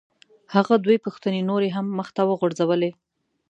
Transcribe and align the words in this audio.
هغه 0.53 0.73
دوه 0.83 0.95
پوښتنې 1.05 1.41
نورې 1.49 1.69
هم 1.75 1.85
مخ 1.99 2.07
ته 2.15 2.21
وغورځولې. 2.29 2.91